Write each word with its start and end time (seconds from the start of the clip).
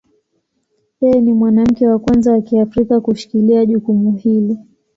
Yeye 1.01 1.19
ni 1.21 1.33
mwanamke 1.39 1.83
wa 1.87 1.99
kwanza 1.99 2.31
wa 2.31 2.41
Kiafrika 2.41 3.01
kushikilia 3.01 3.65
jukumu 3.65 4.15
hili. 4.17 4.57